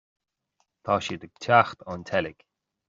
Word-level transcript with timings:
tá 0.85 0.93
siad 1.09 1.25
ag 1.29 1.33
teacht 1.45 1.87
ón 1.93 2.05
tseilg 2.11 2.39